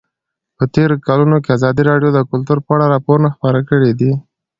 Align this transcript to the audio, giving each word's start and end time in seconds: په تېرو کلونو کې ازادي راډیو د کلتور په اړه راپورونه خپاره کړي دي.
په 0.57 0.63
تېرو 0.75 0.95
کلونو 1.07 1.37
کې 1.43 1.49
ازادي 1.57 1.81
راډیو 1.89 2.09
د 2.13 2.19
کلتور 2.31 2.57
په 2.65 2.71
اړه 2.75 2.85
راپورونه 2.93 3.27
خپاره 3.35 3.59
کړي 3.69 3.91
دي. 3.99 4.11